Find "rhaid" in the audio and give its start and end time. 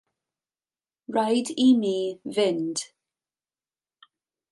1.17-1.51